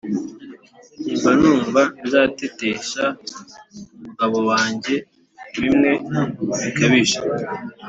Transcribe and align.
njye 0.99 1.13
mba 1.19 1.31
numva 1.41 1.81
nzatetesha 2.05 3.03
umugabo 3.95 4.37
wanjye 4.49 4.95
bimwe 5.61 5.91
bikabije 6.63 7.19